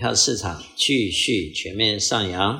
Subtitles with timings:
[0.00, 2.58] 票市场继续全面上扬，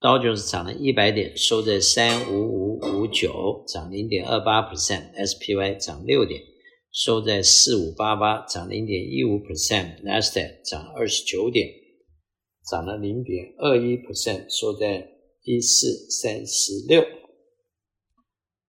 [0.00, 6.42] 道琼斯涨了一百点，收在三五五五九，涨零点二八 percent；SPY 涨六点，
[6.90, 11.68] 收在四五八八，涨零点一五 percent；Nasdaq 涨二十九点，
[12.68, 15.10] 涨了零点二一 percent，收在
[15.44, 17.06] 一四三十六。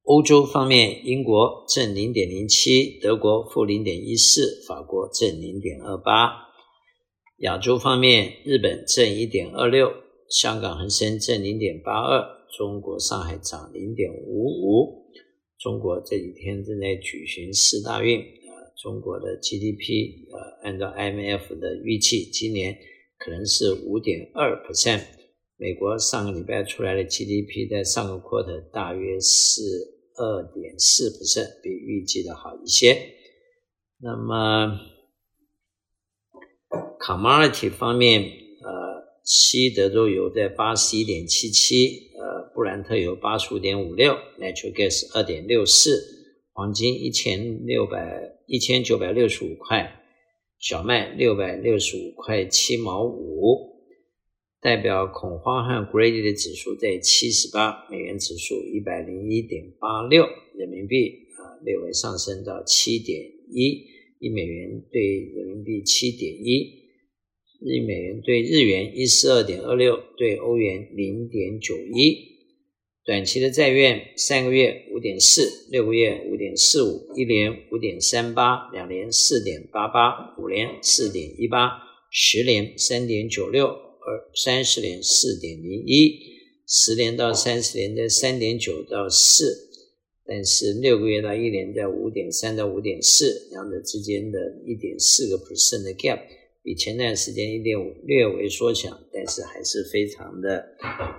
[0.04, 6.46] 欧洲方面，英国正零点零七，德国负零点一四，法国正零点二八。
[7.38, 9.92] 亚洲方面，日本正一点二六，
[10.30, 12.24] 香港恒生正零点八二，
[12.58, 15.06] 中国上海涨零点五五。
[15.60, 22.78] 中国这几天正在举行四大运，呃，中国的 GDP，呃，按照 IMF 的预计，今年
[23.18, 25.02] 可能是五点二 percent。
[25.58, 29.62] 美国上个礼拜出来的 GDP 在上个 quarter 大约是。
[30.18, 32.98] 二点四 percent 比预计的好一些。
[34.00, 34.80] 那么
[37.06, 46.02] ，commodity 方面，呃，西德州油在八十一点七七，呃，布兰特油八十五点五六，natural gas 二点六四，
[46.52, 50.02] 黄金一千六百一千九百六十五块，
[50.60, 53.76] 小麦六百六十五块七毛五。
[54.62, 63.86] 代表恐慌和 greedy 的指数在七十八，美元指数一百零一点八六，人民币啊略微上升到七点一，
[64.18, 66.85] 一美元兑人民币七点一，
[67.62, 72.36] 一美元兑日元一四二点二六，兑欧元零点九一。
[73.06, 81.72] 短期的债券三个月五点四，六个月五点四五，一年五点三八，两年四点八八，五年四点一八，
[82.12, 83.86] 十年三点九六。
[84.08, 86.20] 二三十年四点零一，
[86.68, 89.72] 十年到三十年的三点九到四，
[90.24, 96.20] 但是六个月到一年在五点三到五点四，两者之间的一点四个 percent 的 gap，
[96.66, 100.66] 比前段时间一点五略微缩小，但是还是非常的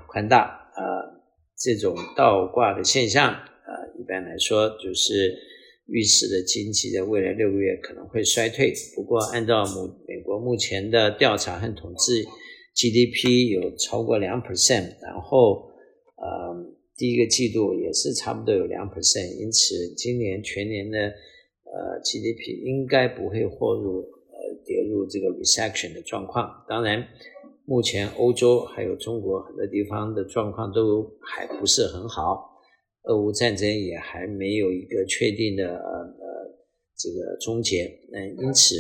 [0.09, 0.41] 宽大
[0.75, 1.22] 啊、呃。
[1.56, 5.34] 这种倒挂的现象啊、呃，一般来说就是
[5.87, 8.75] 预示的经济在未来六个月可能会衰退。
[8.94, 12.25] 不过按照目美国目前的调查和统计。
[12.78, 15.70] GDP 有超过两 percent，然后，
[16.16, 24.04] 呃，第一个季度也是差不多有两 percent，因此今年全年的呃 GDP 应该不会获入
[24.66, 26.65] 跌入这个 recession 的状况。
[26.69, 27.06] 当然，
[27.65, 32.60] 目前欧洲还有中国很多地方的状况都还不是很好，
[33.05, 36.56] 俄乌战争也还没有一个确定的呃呃
[36.99, 37.91] 这个终结。
[38.10, 38.75] 那因此，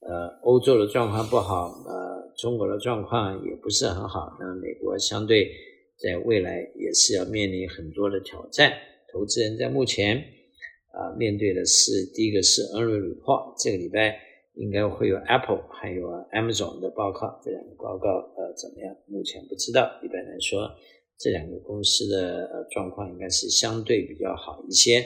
[0.00, 2.10] 呃，欧洲的状况不好，呃。
[2.38, 5.50] 中国的状况也不是很好，那美国相对
[5.98, 8.72] 在未来也是要面临很多的挑战。
[9.12, 14.16] 投资人在目前啊面对的是第一个是 e n r y report，这个礼拜
[14.60, 18.94] 应该会有 Apple 还有 Amazon 的报告，这两个报告呃怎么样？
[19.06, 19.88] 目前不知道。
[20.04, 20.68] 一般来说，
[21.18, 25.02] 这两个公司的呃状况应该是相对比较好一些，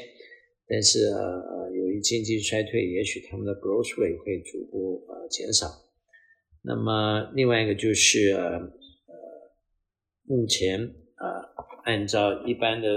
[0.67, 5.69] 但是呃由于经济衰退，也许他们的 growth rate 会逐步呃减少。
[6.63, 8.59] 那么另外一个就是呃，
[10.27, 10.83] 目前
[11.15, 12.89] 啊、呃，按照一般的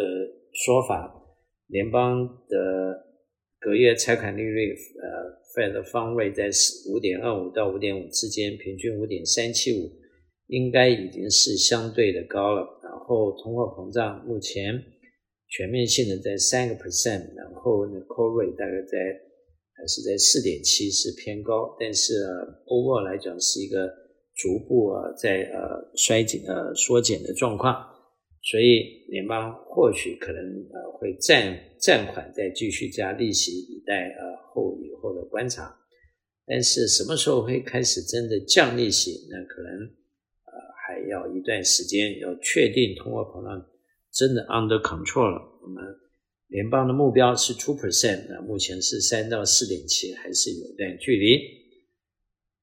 [0.53, 1.13] 说法，
[1.68, 3.06] 联邦的
[3.59, 6.50] 隔夜拆款利率呃，Fed 的 Fund Rate 在
[6.91, 9.91] 五点二五到五点五之间，平均五点三七五，
[10.47, 12.62] 应该已经是相对的高了。
[12.84, 14.84] 然后通货膨胀目前
[15.50, 19.28] 全面性的在三个 percent，然后呢，Core Rate 大概在。
[19.79, 22.13] 还是在四点七是偏高，但是
[22.66, 23.88] overall 来讲是一个
[24.34, 27.75] 逐步啊在呃衰减呃缩减的状况，
[28.49, 30.41] 所以联邦或许可能
[30.71, 35.77] 呃会暂暂缓再继续加利息，以待呃后以后的观察。
[36.45, 39.27] 但是什么时候会开始真的降利息？
[39.29, 39.81] 那可能
[40.45, 43.69] 呃还要一段时间，要确定通货膨胀
[44.13, 45.83] 真的 under control 了，我们。
[46.47, 51.38] 联邦的目标是 two percent，那目前是三到四点七，还是有段距离。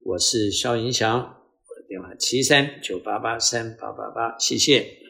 [0.01, 5.04] 我是肖银祥，我的电话七三九八八三八八八，谢谢。